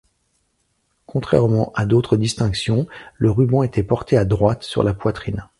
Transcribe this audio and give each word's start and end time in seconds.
Contrairement 1.05 1.71
à 1.75 1.85
d'autres 1.85 2.17
distinctions, 2.17 2.87
le 3.19 3.29
ruban 3.29 3.61
était 3.61 3.83
porté 3.83 4.17
à 4.17 4.25
droite 4.25 4.63
sur 4.63 4.81
la 4.81 4.95
poitrine. 4.95 5.47